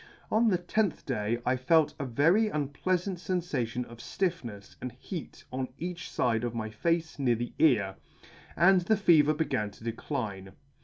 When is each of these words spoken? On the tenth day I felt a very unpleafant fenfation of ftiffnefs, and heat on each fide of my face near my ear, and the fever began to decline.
On 0.31 0.47
the 0.47 0.57
tenth 0.57 1.05
day 1.05 1.37
I 1.45 1.55
felt 1.55 1.93
a 1.99 2.07
very 2.07 2.47
unpleafant 2.49 3.19
fenfation 3.19 3.85
of 3.85 3.99
ftiffnefs, 3.99 4.75
and 4.81 4.93
heat 4.93 5.43
on 5.53 5.67
each 5.77 6.09
fide 6.09 6.43
of 6.43 6.55
my 6.55 6.71
face 6.71 7.19
near 7.19 7.35
my 7.35 7.51
ear, 7.59 7.97
and 8.55 8.81
the 8.81 8.97
fever 8.97 9.35
began 9.35 9.69
to 9.69 9.83
decline. 9.83 10.53